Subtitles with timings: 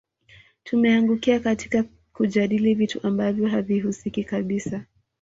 [0.63, 4.85] Tumeangukia katika kujadili vitu ambavyo havihusiki kabisa